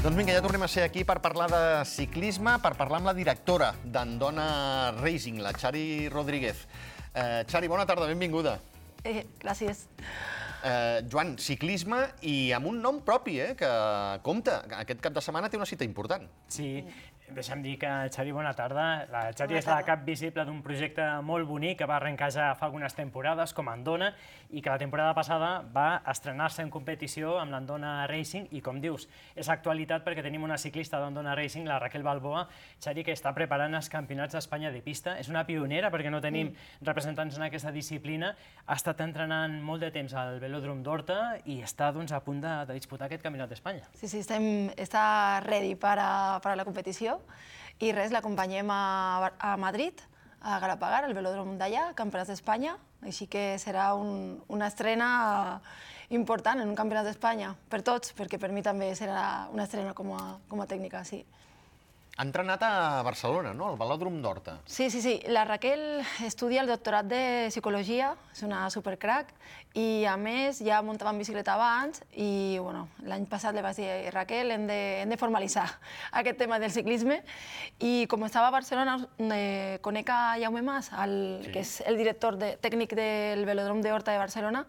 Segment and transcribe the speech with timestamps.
[0.00, 3.12] Doncs vinga, ja tornem a ser aquí per parlar de ciclisme, per parlar amb la
[3.12, 4.46] directora d'Andona
[4.96, 6.62] Racing, la Xari Rodríguez.
[7.12, 8.54] Eh, Xari, bona tarda, benvinguda.
[9.04, 9.82] Eh, gràcies.
[10.64, 13.68] Eh, Joan, ciclisme i amb un nom propi, eh, que
[14.24, 14.62] compta.
[14.78, 16.24] Aquest cap de setmana té una cita important.
[16.48, 16.80] Sí,
[17.34, 19.06] deixa'm dir que, Xavi, bona tarda.
[19.10, 22.50] La Xavi Bona és la cap visible d'un projecte molt bonic que va arrencar ja
[22.58, 24.10] fa algunes temporades, com Andona,
[24.50, 29.06] i que la temporada passada va estrenar-se en competició amb l'Andona Racing, i com dius,
[29.34, 32.46] és actualitat perquè tenim una ciclista d'Andona Racing, la Raquel Balboa,
[32.82, 35.16] Xavi, que està preparant els campionats d'Espanya de pista.
[35.20, 36.52] És una pionera perquè no tenim
[36.82, 38.34] representants en aquesta disciplina.
[38.66, 42.54] Ha estat entrenant molt de temps al velòdrom d'Horta i està doncs, a punt de,
[42.68, 43.86] de disputar aquest campionat d'Espanya.
[43.94, 45.04] Sí, sí, estem, està
[45.46, 47.19] ready per a, per a la competició
[47.80, 50.00] i res, l'acompanyem a, a Madrid,
[50.40, 55.08] a Galapagar, al velòdrom d'allà, campionats d'Espanya, així que serà un, una estrena
[56.10, 60.12] important en un campionat d'Espanya, per tots, perquè per mi també serà una estrena com
[60.16, 61.22] a, com a tècnica, sí.
[62.18, 64.58] Ha entrenat a Barcelona, no?, al Velòdrom d'Horta.
[64.68, 65.14] Sí, sí, sí.
[65.32, 69.30] La Raquel estudia el doctorat de psicologia, és una supercrack,
[69.78, 74.10] i a més ja muntava en bicicleta abans i bueno, l'any passat li vaig dir
[74.12, 75.64] Raquel, hem de, hem de formalitzar
[76.20, 77.20] aquest tema del ciclisme
[77.78, 78.98] i com estava a Barcelona
[79.30, 81.16] eh, conec a Jaume Mas, el,
[81.46, 81.52] Sí.
[81.54, 84.66] que és el director de, tècnic del velòdrom de Horta de Barcelona,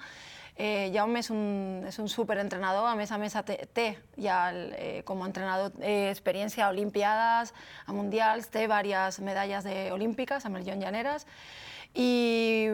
[0.57, 3.87] Eh, Jaume és un, és un superentrenador, a més a més té, té
[4.19, 7.53] ja el, eh, com a entrenador eh, experiència a Olimpiades,
[7.85, 11.25] a Mundials, té diverses medalles de, olímpiques amb el John Llaneres
[11.93, 12.67] i,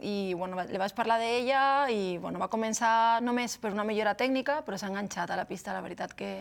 [0.00, 4.62] i bueno, li vaig parlar d'ella i bueno, va començar només per una millora tècnica
[4.64, 6.32] però s'ha enganxat a la pista, la veritat que,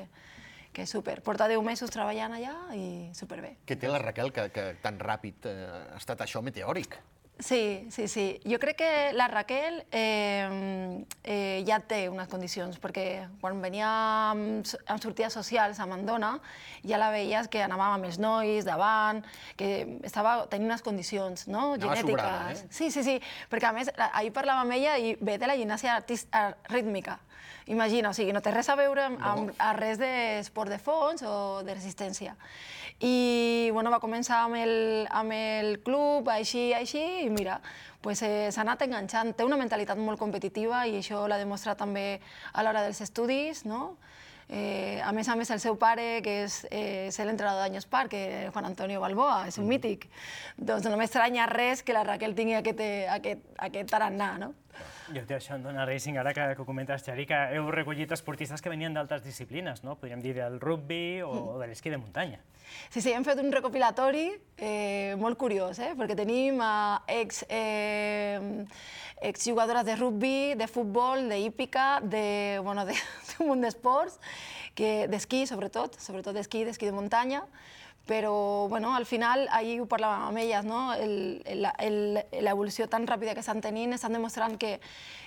[0.72, 1.20] que és super.
[1.26, 3.58] Porta 10 mesos treballant allà i superbé.
[3.68, 5.58] Què té la Raquel que, que tan ràpid eh,
[5.92, 7.00] ha estat això meteòric?
[7.42, 8.40] Sí, sí, sí.
[8.46, 13.90] Jo crec que la Raquel eh, eh, ja té unes condicions, perquè quan venia
[14.32, 16.36] amb, amb sortides socials a Mandona,
[16.86, 19.24] ja la veies que anava amb els nois davant,
[19.58, 19.72] que
[20.06, 21.74] estava, tenia unes condicions no?
[21.74, 22.22] Anava genètiques.
[22.22, 22.68] sobrada, eh?
[22.70, 23.18] Sí, sí, sí,
[23.50, 25.98] perquè a més ahir parlava amb ella i ve de la gimnàsia
[26.70, 27.18] rítmica.
[27.68, 31.24] Imagina, o sigui, no té res a veure amb, amb a res d'esport de fons
[31.28, 32.36] o de resistència.
[33.02, 37.60] I bueno, va començar amb el, amb el club, així, així, i mira,
[38.02, 39.34] pues, eh, s'ha anat enganxant.
[39.38, 42.20] Té una mentalitat molt competitiva i això l'ha demostrat també
[42.54, 43.98] a l'hora dels estudis, no?
[44.54, 48.12] Eh, a més a més, el seu pare, que és, eh, és l'entrenador d'Anyos Park,
[48.12, 50.10] que és Juan Antonio Balboa, és un mític.
[50.58, 54.54] Doncs no m'estranya res que la Raquel tingui aquest, eh, aquest, aquest tarannà, no?
[55.12, 58.12] Jo té això en Dona Racing, ara que, que ho comentes, Xavi, que heu recollit
[58.16, 59.98] esportistes que venien d'altres disciplines, no?
[60.00, 62.40] Podríem dir del rugby o, o de l'esquí de muntanya.
[62.90, 65.92] Sí, sí, hem fet un recopilatori eh, molt curiós, eh?
[65.98, 68.66] perquè tenim eh, ex, eh,
[69.32, 72.96] exjugadores de rugby, de futbol, de hípica, de, bueno, de,
[73.32, 74.20] d'un munt d'esports,
[74.78, 77.44] d'esquí sobretot, sobretot d'esquí, d'esquí de muntanya,
[78.06, 80.92] però bueno, al final, ahir ho parlàvem amb elles, no?
[82.42, 84.80] L'evolució tan ràpida que estan tenint, estan demostrant que,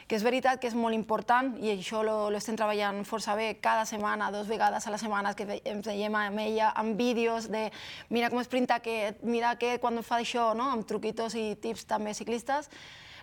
[0.09, 3.55] que és veritat que és molt important i això lo, lo estem treballant força bé
[3.63, 7.69] cada setmana, dos vegades a la setmana que ens veiem amb ella, amb vídeos de
[8.11, 10.69] mira com esprinta aquest, mira aquest quan fa això, no?
[10.75, 12.69] amb truquitos i tips també ciclistes,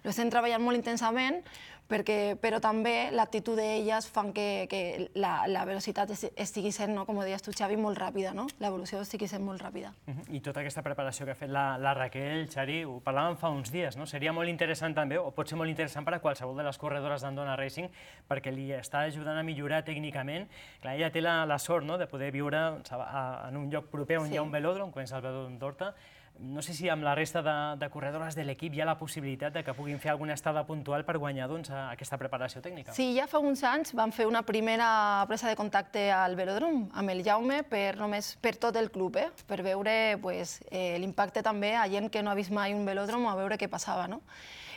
[0.02, 1.44] lo estem treballant molt intensament,
[1.92, 7.04] perquè, però també l'actitud d'elles fan que, que la, la velocitat es- estigui sent, no?
[7.06, 8.48] com ho deies tu, Xavi, molt ràpida, no?
[8.64, 9.92] l'evolució estigui sent molt ràpida.
[10.08, 10.30] Mhm.
[10.32, 13.72] I tota aquesta preparació que ha fet la, la Raquel, Xari, ho parlàvem fa uns
[13.72, 14.08] dies, no?
[14.08, 17.22] Seria molt interessant també, o pot ser molt interessant per a qualsevol de les corredores
[17.22, 17.90] d'Andona Racing,
[18.30, 20.48] perquè li està ajudant a millorar tècnicament.
[20.82, 21.98] Clar, ella té la, la sort no?
[22.00, 24.34] de poder viure doncs, a, a, en un lloc proper on Sí.
[24.34, 25.94] hi ha un velòdrom, com és el velòdrom d'Horta.
[26.42, 29.54] No sé si amb la resta de, de corredores de l'equip hi ha la possibilitat
[29.54, 32.96] de que puguin fer alguna estada puntual per guanyar doncs, aquesta preparació tècnica.
[32.98, 34.88] Sí, ja fa uns anys vam fer una primera
[35.30, 39.28] presa de contacte al velòdrom amb el Jaume per, només per tot el club, eh?
[39.46, 43.30] per veure pues, eh, l'impacte també a gent que no ha vist mai un velòdrom
[43.30, 44.08] a veure què passava.
[44.10, 44.24] No?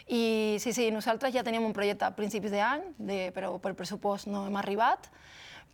[0.04, 2.90] I sí, sí, nosaltres ja teníem un projecte a principis d'any,
[3.32, 5.08] però per pressupost no hem arribat,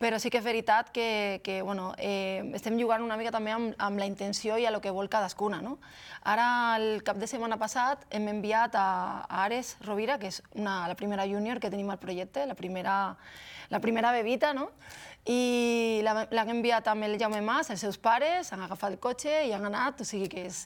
[0.01, 3.75] però sí que és veritat que, que bueno, eh, estem jugant una mica també amb,
[3.77, 5.61] amb la intenció i a lo que vol cadascuna.
[5.61, 5.77] No?
[6.25, 6.47] Ara,
[6.81, 8.87] el cap de setmana passat, hem enviat a,
[9.29, 12.97] a Ares Rovira, que és una, la primera júnior que tenim al projecte, la primera,
[13.69, 14.71] la primera bebita, no?
[15.29, 19.53] i l'han enviat amb el Jaume Mas, els seus pares, han agafat el cotxe i
[19.53, 20.63] han anat, o sigui que és,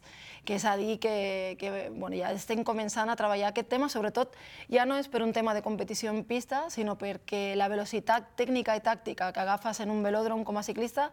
[0.47, 4.37] que és a dir que, que bueno, ja estem començant a treballar aquest tema, sobretot
[4.71, 8.77] ja no és per un tema de competició en pista, sinó perquè la velocitat tècnica
[8.79, 11.11] i tàctica que agafes en un velòdrom com a ciclista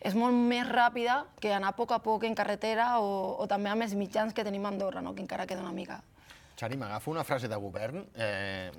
[0.00, 3.72] és molt més ràpida que anar a poc a poc en carretera o, o també
[3.72, 5.14] amb els mitjans que tenim a Andorra, no?
[5.14, 6.00] que encara queda una mica.
[6.58, 8.02] Xari, m'agafo una frase de govern.
[8.14, 8.70] Eh,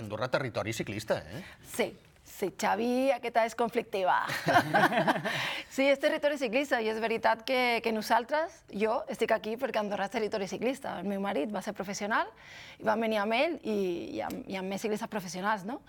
[0.00, 1.42] Andorra, territori ciclista, eh?
[1.74, 1.92] Sí,
[2.22, 4.14] Sí, Xavi, aquesta és conflictiva.
[5.74, 10.06] sí, és territori ciclista i és veritat que, que nosaltres, jo, estic aquí perquè Andorra
[10.08, 10.96] és territori ciclista.
[11.02, 12.30] El meu marit va ser professional
[12.78, 13.76] i vam venir amb ell i,
[14.16, 15.80] i, amb, i amb més ciclistes professionals, no?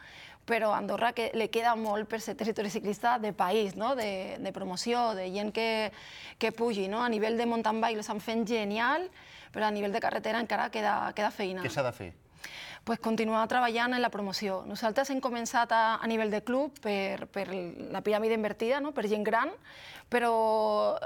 [0.46, 3.94] Però a Andorra que li queda molt per ser territori ciclista de país, no?
[3.96, 5.92] de, de promoció, de gent que,
[6.38, 6.90] que pugi.
[6.92, 7.04] No?
[7.04, 9.08] A nivell de mountain bike l'estan fent genial,
[9.54, 11.64] però a nivell de carretera encara queda, queda feina.
[11.64, 12.12] Què s'ha de fer?
[12.84, 14.62] pues, continuar treballant en la promoció.
[14.68, 18.92] Nosaltres hem començat a, a nivell de club per, per la piràmide invertida, no?
[18.92, 19.52] per gent gran,
[20.12, 20.34] però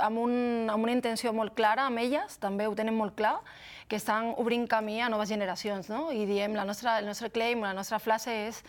[0.04, 0.34] amb, un,
[0.74, 3.38] amb una intenció molt clara amb elles, també ho tenen molt clar,
[3.88, 5.92] que estan obrint camí a noves generacions.
[5.94, 6.08] No?
[6.12, 8.64] I diem, la nostra, el nostre claim, la nostra frase és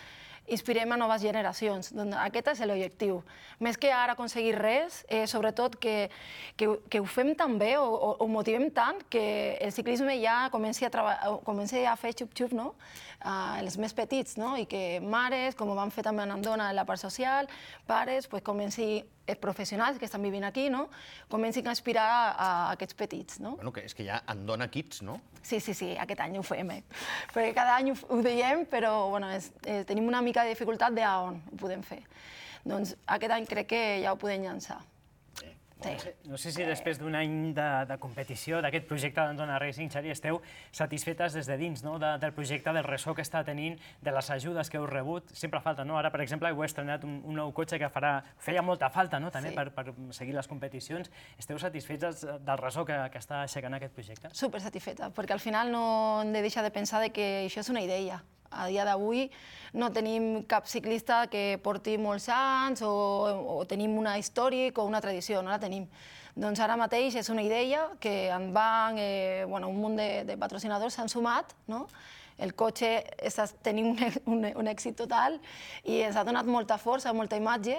[0.49, 1.93] inspirem a noves generacions.
[1.95, 3.21] Doncs aquest és l'objectiu.
[3.65, 6.11] Més que ara aconseguir res, eh, sobretot que,
[6.57, 10.49] que, que ho fem tan bé o, o, o motivem tant que el ciclisme ja
[10.55, 10.93] comenci a,
[11.45, 12.73] comenci a fer xup-xup, no?
[13.19, 14.55] Uh, els més petits, no?
[14.57, 17.49] I que mares, com ho van fer també en Andona en la part social,
[17.87, 20.89] pares, pues, comenci els professionals que estan vivint aquí, no?
[21.29, 23.41] comencin a aspirar a, a aquests petits.
[23.45, 23.57] No?
[23.57, 25.19] Bueno, que és que ja en dona Kids, no?
[25.43, 26.83] Sí, sí, sí, aquest any ho fem, eh?
[27.35, 30.95] perquè cada any ho, ho diem, però bueno, és, eh, tenim una mica de dificultat
[30.95, 32.03] de on ho podem fer.
[32.65, 34.81] Doncs aquest any crec que ja ho podem llançar.
[35.81, 36.11] Sí.
[36.27, 40.41] No sé si després d'un any de, de competició, d'aquest projecte d'Andona Racing, Xavi, esteu
[40.75, 41.95] satisfetes des de dins no?
[42.03, 45.31] de, del projecte, del ressò que està tenint, de les ajudes que heu rebut.
[45.39, 45.99] Sempre falta, no?
[46.01, 49.31] Ara, per exemple, heu estrenat un, un nou cotxe que farà, feia molta falta no?
[49.35, 49.59] també sí.
[49.61, 51.13] per, per seguir les competicions.
[51.39, 54.33] Esteu satisfets del ressò que, que està aixecant aquest projecte?
[54.35, 55.85] Super satisfeta, perquè al final no
[56.25, 58.19] hem de deixar de pensar de que això és una idea.
[58.51, 59.27] A dia d'avui
[59.75, 62.93] no tenim cap ciclista que porti molts anys o,
[63.59, 65.85] o tenim una històric o una tradició, no la tenim.
[66.39, 70.37] Doncs ara mateix és una idea que en van, eh, bueno, un munt de, de
[70.39, 71.87] patrocinadors s'han sumat, no?
[72.39, 73.99] El cotxe està tenint un,
[74.33, 75.39] un, un èxit total
[75.85, 77.79] i ens ha donat molta força, molta imatge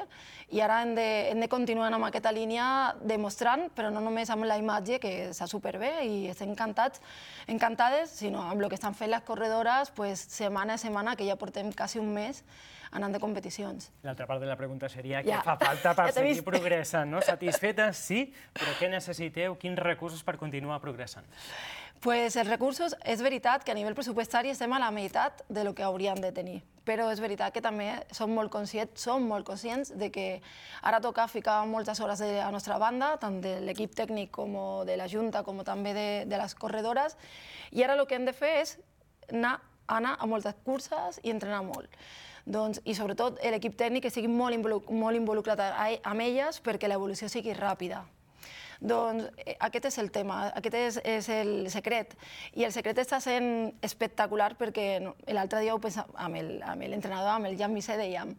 [0.51, 4.47] i ara hem de, hem de continuar amb aquesta línia demostrant, però no només amb
[4.49, 7.03] la imatge, que està superbé i estem encantats,
[7.47, 11.37] encantades, sinó amb el que estan fent les corredores pues, setmana a setmana, que ja
[11.39, 12.43] portem quasi un mes
[12.91, 13.91] anant de competicions.
[14.05, 15.37] L'altra part de la pregunta seria ja.
[15.37, 17.21] què fa falta per ja seguir progressant, no?
[17.25, 18.23] Satisfetes, sí,
[18.55, 21.29] però què necessiteu, quins recursos per continuar progressant?
[21.99, 25.73] Pues els recursos, és veritat que a nivell pressupostari estem a la meitat de lo
[25.75, 29.91] que hauríem de tenir, però és veritat que també som molt conscients, som molt conscients
[29.99, 30.27] de que
[30.81, 34.55] ara toca ficar moltes hores de la nostra banda, tant de l'equip tècnic com
[34.87, 37.17] de la Junta com també de, de les corredores,
[37.71, 38.77] i ara el que hem de fer és
[39.33, 41.91] anar, anar a moltes curses i entrenar molt.
[42.49, 47.27] Doncs, I sobretot l'equip tècnic que sigui molt, involuc molt involucrat amb elles perquè l'evolució
[47.29, 48.05] sigui ràpida.
[48.79, 49.25] Doncs
[49.59, 52.13] aquest és el tema, aquest és, és el secret.
[52.55, 55.01] I el secret està sent espectacular perquè
[55.35, 58.31] l'altre dia ho pensava amb l'entrenador, amb el Jan Misé, dèiem,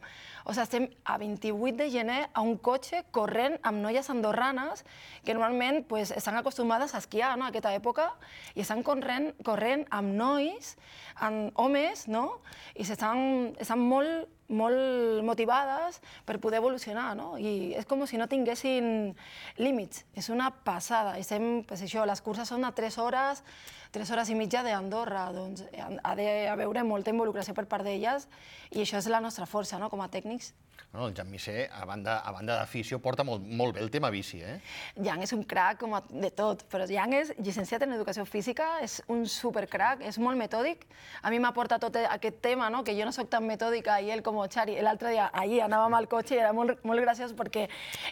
[0.46, 4.86] o sigui, estem a 28 de gener a un cotxe corrent amb noies andorranes
[5.26, 8.08] que normalment pues, estan acostumades a esquiar no, a aquesta època
[8.54, 10.76] i estan corrent, corrent amb nois,
[11.20, 12.40] amb homes, no?
[12.74, 17.36] i estan, estan molt molt motivades per poder evolucionar, no?
[17.38, 19.14] I és com si no tinguessin
[19.62, 20.04] límits.
[20.18, 21.16] És una passada.
[21.18, 23.44] Estem, pues això, les curses són a 3 hores,
[23.90, 28.28] 3 hores i mitja d'Andorra, doncs ha d'haver molta involucració per part d'elles
[28.70, 30.52] i això és la nostra força, no?, com a tècnics.
[30.92, 34.08] No, el Jan Misé, a banda, a banda d'afició, porta molt, molt bé el tema
[34.10, 34.56] bici, eh?
[34.98, 38.66] Jan és un crac com a, de tot, però Jan és llicenciat en Educació Física,
[38.82, 40.82] és un supercrac, és molt metòdic.
[41.22, 42.82] A mi m'aporta tot aquest tema, no?
[42.82, 46.10] que jo no sóc tan metòdica, i ell com Xari, l'altre dia, ahir anàvem al
[46.10, 47.68] cotxe i era molt, molt graciós perquè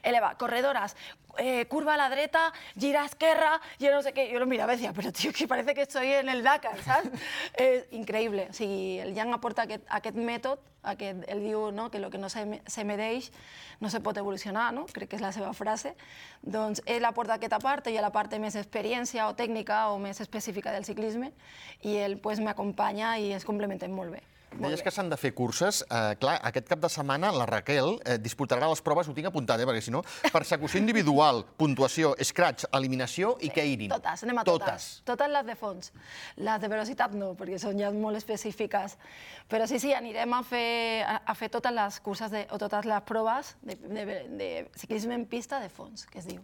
[0.07, 0.95] ell va, corredores,
[1.39, 4.75] eh, curva a la dreta, gira a esquerra, jo no sé què, jo lo mirava
[4.75, 7.29] i deia, però tio, que parece que estoy en el Dakar, saps?
[7.55, 11.99] és increïble, o sigui, el Jan aporta aquest, aquest mètode aquest, ell diu no, que
[11.99, 13.31] el que no se, se medeix
[13.81, 14.87] no se pot evolucionar, no?
[14.93, 15.95] crec que és la seva frase,
[16.43, 20.73] doncs ell aporta aquesta part, i la part més experiència o tècnica o més específica
[20.73, 21.33] del ciclisme,
[21.83, 24.23] i ell pues, m'acompanya i ens complementem molt bé.
[24.57, 25.83] Deies que s'han de fer curses.
[25.85, 29.61] Eh, clar, aquest cap de setmana la Raquel eh, disputarà les proves, ho tinc apuntat,
[29.61, 30.01] eh, perquè si no,
[30.33, 33.93] persecució individual, puntuació, scratch, eliminació i sí, irin.
[33.93, 34.67] Totes, anem a totes.
[34.67, 35.93] Totes, totes les de fons.
[36.41, 38.97] Les de velocitat no, perquè són ja molt específiques.
[39.53, 40.69] Però sí, sí, anirem a fer,
[41.05, 45.15] a, a fer totes les curses de, o totes les proves de, de, de ciclisme
[45.15, 46.43] en pista de fons, que es diu.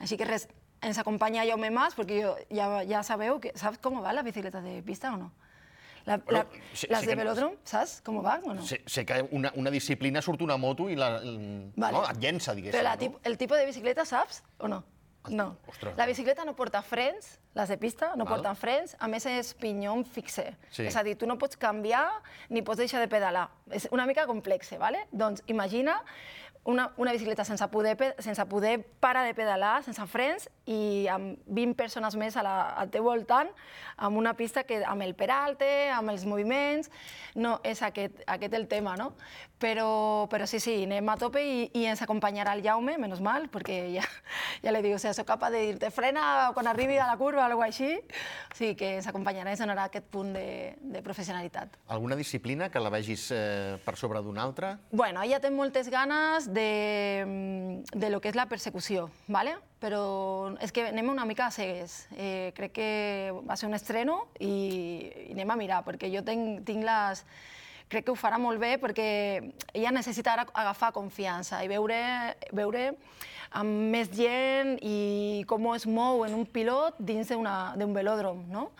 [0.00, 0.48] Així que res,
[0.84, 3.52] ens acompanya Jaume Mas, perquè jo, ja, ja sabeu que...
[3.56, 5.32] Saps com va la bicicleta de pista o no?
[6.06, 8.62] La, la, bueno, sé, les sé de velòdrom, no, saps com van o no?
[8.62, 11.98] Sé, sé que una, una disciplina surt una moto i la, el, vale.
[11.98, 12.78] no, et llença, diguéssim.
[12.78, 13.18] Però la, no?
[13.26, 14.84] el tipus de bicicleta saps o no?
[15.28, 15.56] No.
[15.66, 15.96] Ostres.
[15.96, 18.36] La bicicleta no porta frens, les de pista no Val.
[18.36, 20.44] porten frens, a més és pinyó fixe.
[20.70, 20.86] Sí.
[20.86, 22.06] És a dir, tu no pots canviar
[22.50, 23.48] ni pots deixar de pedalar.
[23.74, 25.06] És una mica complexe, ¿vale?
[25.10, 25.98] Doncs imagina
[26.66, 31.78] una, una bicicleta sense poder, sense poder parar de pedalar, sense frens, i amb 20
[31.78, 33.52] persones més a la, al teu voltant,
[33.96, 36.90] amb una pista que amb el peralte, amb els moviments,
[37.38, 39.12] no, és aquest, aquest el tema, no?
[39.58, 43.46] Però, però sí, sí, anem a tope i, i ens acompanyarà el Jaume, menos mal,
[43.48, 44.02] perquè ja,
[44.64, 47.40] ja li dic, o sigui, soc capaç de dir-te frena quan arribi a la curva
[47.40, 48.18] o alguna cosa així,
[48.52, 51.78] o sigui que ens acompanyarà i ens donarà aquest punt de, de professionalitat.
[51.88, 54.74] Alguna disciplina que la vegis eh, per sobre d'una altra?
[54.92, 59.56] Bueno, ella té moltes ganes de, mm, de lo que és la persecució, ¿vale?
[59.80, 62.06] però és que anem una mica a cegues.
[62.16, 62.88] Eh, crec que
[63.46, 64.48] va ser un estreno i,
[65.28, 67.24] i anem a mirar, perquè jo tinc, tinc les...
[67.88, 69.06] Crec que ho farà molt bé perquè
[69.72, 71.98] ella necessita ara agafar confiança i veure,
[72.50, 72.88] veure
[73.54, 78.70] amb més gent i com es mou en un pilot dins d'un velòdrom, no?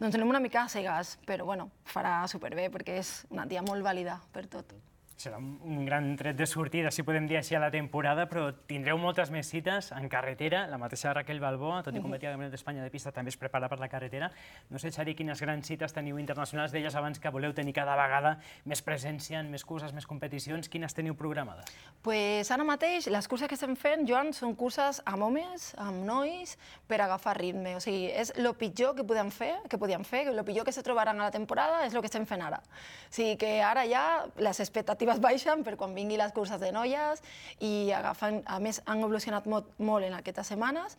[0.00, 3.84] Doncs anem una mica a cegues, però bueno, farà superbé perquè és una tia molt
[3.84, 4.72] vàlida per tot.
[5.14, 8.98] Serà un gran tret de sortida, si podem dir així, a la temporada, però tindreu
[8.98, 10.64] moltes més cites en carretera.
[10.66, 13.68] La mateixa Raquel Balboa, tot i competir a Campionat d'Espanya de pista, també es prepara
[13.70, 14.32] per la carretera.
[14.74, 16.74] No sé, Xari, quines grans cites teniu internacionals.
[16.74, 18.34] Deies abans que voleu tenir cada vegada
[18.66, 20.68] més presència en més curses, més competicions.
[20.68, 21.70] Quines teniu programades?
[22.04, 26.58] pues ara mateix les curses que estem fent, Joan, són curses amb homes, amb nois,
[26.90, 27.76] per agafar ritme.
[27.78, 30.82] O sigui, és el pitjor que podem fer, que podíem fer, el pitjor que se
[30.84, 32.60] trobaran a la temporada és el que estem fent ara.
[32.60, 34.04] O sigui que ara ja
[34.36, 37.22] les expectatives baixen per quan vingui les curses de noies
[37.60, 40.96] i agafen, a més han evolucionat molt, molt en aquestes setmanes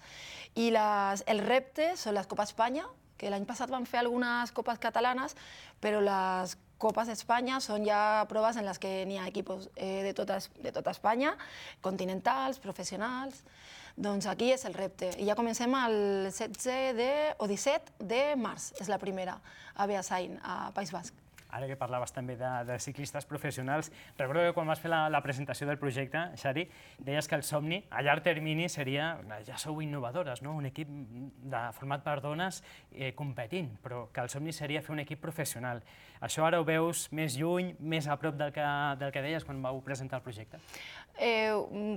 [0.55, 2.85] i les, els reptes són les Copa Espanya,
[3.17, 5.35] que l'any passat van fer algunes copes catalanes,
[5.79, 10.11] però les Copes d'Espanya són ja proves en les que n'hi ha equipos eh, de,
[10.17, 11.31] tota, de tota Espanya,
[11.81, 13.45] continentals, professionals.
[13.95, 15.13] Doncs aquí és el repte.
[15.23, 19.39] I ja comencem el 16 de, o 17 de març, és la primera,
[19.73, 21.24] a Beasain, a País Basc.
[21.55, 25.21] Ara que parlaves també de, de ciclistes professionals, recordo que quan vas fer la, la
[25.23, 26.65] presentació del projecte, Xari,
[26.99, 29.13] deies que el somni a llarg termini seria,
[29.47, 30.55] ja sou innovadores, no?
[30.59, 35.03] un equip de, format per dones eh, competint, però que el somni seria fer un
[35.05, 35.81] equip professional.
[36.25, 38.65] Això ara ho veus més lluny, més a prop del que,
[38.99, 40.59] del que deies quan vau presentar el projecte?
[41.15, 41.51] Eh,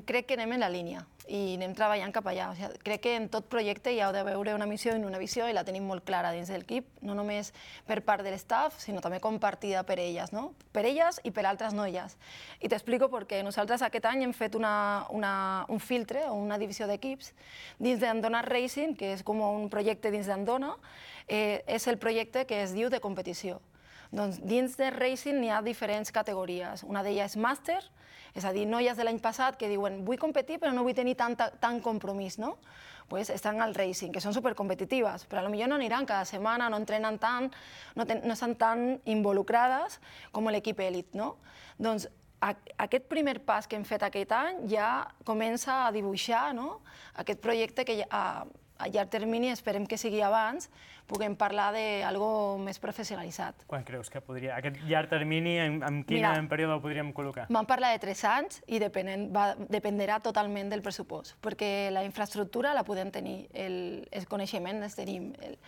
[0.07, 2.51] crec que anem en la línia i anem treballant cap allà.
[2.53, 5.49] O sigui, crec que en tot projecte hi ha d'haver una missió i una visió
[5.49, 7.53] i la tenim molt clara dins del equip, no només
[7.87, 10.53] per part de l'estaf, sinó també compartida per elles, no?
[10.73, 12.17] per elles i per altres noies.
[12.61, 16.87] I t'explico perquè nosaltres aquest any hem fet una, una, un filtre o una divisió
[16.87, 17.33] d'equips
[17.79, 20.75] dins d'Andona Racing, que és com un projecte dins d'Andona,
[21.27, 23.61] eh, és el projecte que es diu de competició.
[24.13, 26.85] Doncs dins de racing n'hi ha diferents categories.
[26.85, 27.81] Una d'elles és màster,
[28.35, 31.17] és a dir, noies de l'any passat que diuen vull competir però no vull tenir
[31.17, 32.59] tanta, tant compromís, no?
[33.09, 37.17] Pues estan al racing, que són supercompetitives, però potser no aniran cada setmana, no entrenen
[37.19, 37.49] tant,
[37.97, 39.97] no, ten, no estan tan involucrades
[40.33, 41.37] com l'equip èlit, no?
[41.81, 42.05] Doncs
[42.41, 44.89] a, aquest primer pas que hem fet aquest any ja
[45.27, 46.81] comença a dibuixar no?
[47.19, 48.47] aquest projecte que ja, a,
[48.79, 50.69] a llarg termini, esperem que sigui abans,
[51.11, 53.65] puguem parlar d'algo més professionalitzat.
[53.71, 57.49] Quan creus que podria, aquest llarg termini, en, en quin Mira, període ho podríem col·locar?
[57.51, 62.75] Vam parlar de 3 anys i depenent, va, dependrà totalment del pressupost, perquè la infraestructura
[62.77, 63.79] la podem tenir, el,
[64.13, 65.59] el coneixement els tenim, el,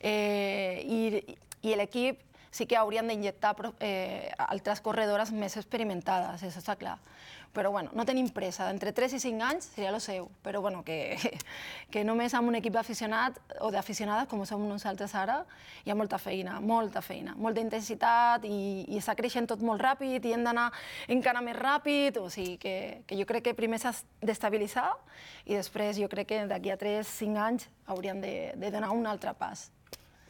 [0.00, 2.24] eh, i, i l'equip
[2.56, 6.96] sí que haurien d'injectar eh, altres corredores més experimentades, això està clar.
[7.56, 10.82] Però bueno, no tenim pressa, entre 3 i 5 anys seria el seu, però bueno,
[10.84, 11.16] que,
[11.92, 15.38] que només amb un equip d'aficionat o d'aficionades, com som nosaltres ara,
[15.84, 20.28] hi ha molta feina, molta feina, molta intensitat i, i està creixent tot molt ràpid
[20.28, 20.66] i hem d'anar
[21.08, 22.76] encara més ràpid, o sigui que,
[23.08, 24.90] que jo crec que primer s'ha d'estabilitzar
[25.46, 29.32] i després jo crec que d'aquí a 3-5 anys hauríem de, de donar un altre
[29.32, 29.70] pas.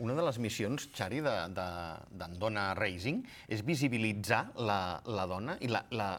[0.05, 6.11] Una de les missions, Xari, d'Andona Racing és visibilitzar la, la dona i la, la,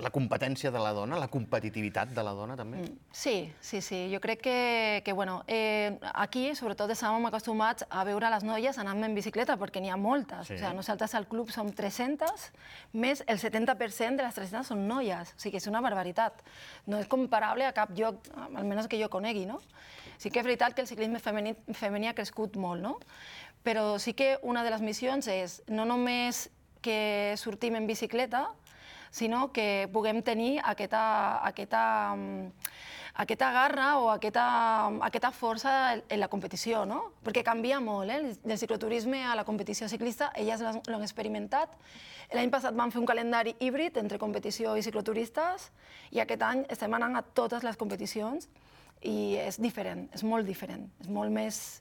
[0.00, 2.80] la competència de la dona, la competitivitat de la dona, també.
[2.82, 3.10] Mm.
[3.12, 4.00] Sí, sí, sí.
[4.12, 4.56] Jo crec que,
[5.04, 9.82] que bueno, eh, aquí, sobretot, estàvem acostumats a veure les noies anant en bicicleta, perquè
[9.82, 10.48] n'hi ha moltes.
[10.48, 10.56] Sí.
[10.56, 12.48] O sigui, nosaltres al club som 300,
[12.94, 15.34] més el 70% de les 300 són noies.
[15.36, 16.44] O sigui, és una barbaritat.
[16.86, 19.60] No és comparable a cap lloc, almenys que jo conegui, no?
[20.20, 22.98] Sí que és veritat que el ciclisme femení, femení ha crescut molt, no?
[23.64, 26.50] Però sí que una de les missions és no només
[26.84, 28.50] que sortim en bicicleta,
[29.10, 32.52] sinó que puguem tenir aquesta, aquesta, mm,
[33.24, 34.44] aquesta garra o aquesta,
[35.08, 37.12] aquesta força en la competició, no?
[37.24, 38.36] Perquè canvia molt, eh?
[38.44, 41.72] Del cicloturisme a la competició ciclista, elles l'han experimentat.
[42.32, 45.70] L'any passat vam fer un calendari híbrid entre competició i cicloturistes
[46.12, 48.48] i aquest any estem anant a totes les competicions
[49.02, 51.80] i és diferent, és molt diferent, és molt més,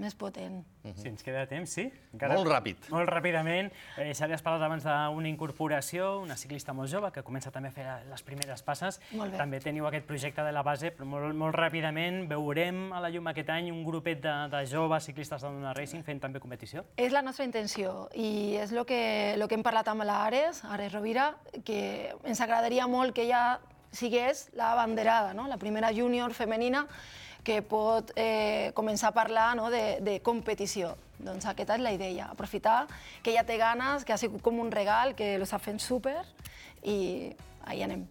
[0.00, 0.60] més potent.
[0.96, 1.86] Si ens queda temps, sí?
[2.16, 2.88] Molt ràpid.
[2.92, 3.68] Molt ràpidament.
[4.00, 7.74] Eh, Xavi, has parlat abans d'una incorporació, una ciclista molt jove que comença també a
[7.74, 9.00] fer les primeres passes.
[9.12, 9.40] Molt bé.
[9.40, 13.28] També teniu aquest projecte de la base, però molt, molt ràpidament veurem a la llum
[13.32, 16.84] aquest any un grupet de, de joves ciclistes de Dona Racing fent també competició.
[16.96, 19.02] És la nostra intenció i és el que,
[19.36, 23.60] lo que hem parlat amb l'Ares, Ares Rovira, que ens agradaria molt que ella
[23.92, 25.48] sigués la banderada, no?
[25.48, 26.86] la primera júnior femenina
[27.44, 30.94] que pot eh, començar a parlar no, de, de competició.
[31.20, 32.86] Doncs aquesta és la idea, aprofitar
[33.22, 36.18] que ella té ganes, que ha sigut com un regal, que l'està fent súper
[36.84, 37.32] i
[37.68, 38.06] ahí anem.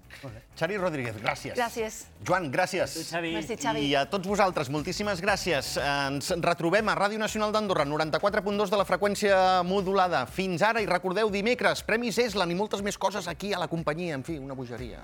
[0.58, 1.56] Xavi Rodríguez, gràcies.
[1.58, 2.00] Gràcies.
[2.26, 2.94] Joan, gràcies.
[2.94, 3.34] Tu, Xavi.
[3.34, 3.86] Merci, Xavi.
[3.90, 5.74] I a tots vosaltres, moltíssimes gràcies.
[5.82, 10.26] Ens retrobem a Ràdio Nacional d'Andorra, 94.2 de la freqüència modulada.
[10.30, 14.20] Fins ara, i recordeu, dimecres, Premis Eslan i moltes més coses aquí a la companyia.
[14.20, 15.02] En fi, una bogeria.